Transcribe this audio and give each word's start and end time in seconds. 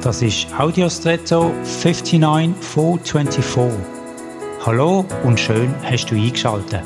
Das 0.00 0.22
ist 0.22 0.46
Audiostretto 0.56 1.52
59424. 1.64 3.84
Hallo 4.64 5.04
und 5.24 5.40
schön 5.40 5.74
hast 5.82 6.06
du 6.06 6.14
eingeschaltet. 6.14 6.84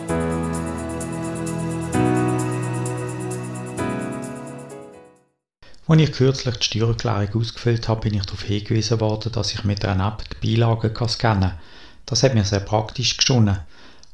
Als 5.87 6.01
ich 6.01 6.13
kürzlich 6.13 6.57
die 6.57 6.65
Steuererklärung 6.65 7.43
ausgefüllt 7.43 7.87
habe, 7.87 8.01
bin 8.01 8.15
ich 8.15 8.25
darauf 8.25 8.45
hingewiesen 8.45 8.99
worden, 9.01 9.31
dass 9.31 9.53
ich 9.53 9.63
mit 9.65 9.85
einer 9.85 10.09
App 10.09 10.25
die 10.31 10.57
Beilagen 10.57 10.95
scannen 11.07 11.51
kann. 11.51 11.59
Das 12.07 12.23
hat 12.23 12.35
mir 12.35 12.45
sehr 12.45 12.61
praktisch 12.61 13.19
geschunden. 13.19 13.59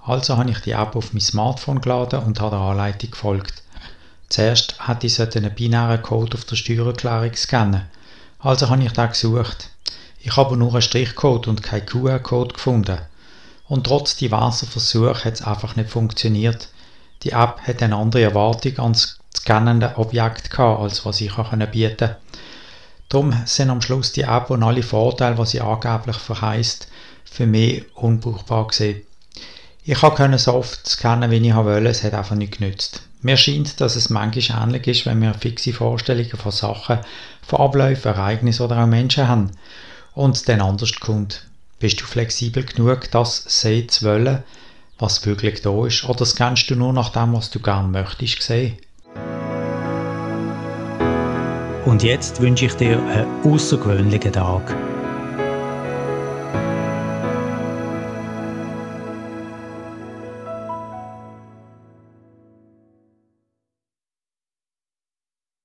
Also 0.04 0.36
habe 0.36 0.50
ich 0.50 0.58
die 0.58 0.72
App 0.72 0.96
auf 0.96 1.12
mein 1.12 1.20
Smartphone 1.20 1.80
geladen 1.80 2.24
und 2.24 2.40
habe 2.40 2.56
der 2.56 2.64
Anleitung 2.64 3.12
gefolgt. 3.12 3.62
Zuerst 4.28 4.88
hätte 4.88 5.06
ich 5.06 5.20
einen 5.20 5.54
binären 5.54 6.02
Code 6.02 6.36
auf 6.36 6.44
der 6.46 6.56
Steuererklärung 6.56 7.36
scannen. 7.36 7.82
Also 8.38 8.70
habe 8.70 8.84
ich 8.84 8.92
den 8.92 9.08
gesucht. 9.08 9.70
Ich 10.20 10.36
habe 10.36 10.56
nur 10.56 10.72
einen 10.72 10.82
Strichcode 10.82 11.48
und 11.48 11.62
keinen 11.62 11.86
QR-Code 11.86 12.54
gefunden. 12.54 12.98
Und 13.66 13.84
trotz 13.84 14.16
diverser 14.16 14.66
Versuche 14.66 15.24
hat 15.24 15.34
es 15.34 15.42
einfach 15.42 15.76
nicht 15.76 15.90
funktioniert. 15.90 16.68
Die 17.22 17.30
App 17.30 17.60
hat 17.66 17.82
eine 17.82 17.96
andere 17.96 18.22
Erwartung 18.22 18.78
ans 18.78 19.18
scannende 19.36 19.96
Objekt 19.96 20.50
gehabt, 20.50 20.80
als 20.80 21.04
was 21.04 21.20
ich 21.20 21.34
bieten 21.34 21.96
konnte. 21.96 22.16
Darum 23.08 23.34
sind 23.44 23.70
am 23.70 23.82
Schluss 23.82 24.12
die 24.12 24.22
App 24.22 24.50
und 24.50 24.62
alle 24.62 24.82
Vorteile, 24.82 25.36
die 25.36 25.46
sie 25.46 25.60
angeblich 25.60 26.16
verheißt, 26.16 26.88
für 27.24 27.46
mich 27.46 27.84
unbrauchbar 27.96 28.68
gewesen. 28.68 29.02
Ich 29.84 29.98
konnte 29.98 30.38
so 30.38 30.54
oft 30.54 30.86
scannen, 30.86 31.30
wie 31.30 31.36
ich 31.36 31.54
wollte, 31.54 31.88
es 31.88 32.04
hat 32.04 32.14
einfach 32.14 32.36
nicht 32.36 32.58
genützt. 32.58 33.07
Mir 33.20 33.36
scheint, 33.36 33.80
dass 33.80 33.96
es 33.96 34.10
manchmal 34.10 34.62
ähnlich 34.62 34.86
ist, 34.86 35.06
wenn 35.06 35.20
wir 35.20 35.34
fixe 35.34 35.72
Vorstellungen 35.72 36.36
von 36.36 36.52
Sachen, 36.52 37.00
von 37.42 37.58
Abläufen, 37.58 38.12
Ereignissen 38.12 38.62
oder 38.62 38.82
auch 38.82 38.86
Menschen 38.86 39.26
haben 39.26 39.50
und 40.14 40.36
es 40.36 40.44
dann 40.44 40.60
anders 40.60 40.92
kommt. 41.00 41.46
Bist 41.80 42.00
du 42.00 42.04
flexibel 42.04 42.64
genug, 42.64 43.10
das 43.10 43.42
sehen 43.46 43.88
zu 43.88 44.06
wollen, 44.06 44.44
was 44.98 45.26
wirklich 45.26 45.62
da 45.62 45.86
ist, 45.86 46.08
oder 46.08 46.24
scannst 46.26 46.70
du 46.70 46.76
nur 46.76 46.92
nach 46.92 47.10
dem, 47.10 47.32
was 47.32 47.50
du 47.50 47.58
gerne 47.60 47.88
möchtest 47.88 48.42
sehen? 48.42 48.78
Und 51.86 52.02
jetzt 52.02 52.40
wünsche 52.40 52.66
ich 52.66 52.74
dir 52.74 53.02
einen 53.02 53.42
außergewöhnlichen 53.44 54.32
Tag. 54.32 54.87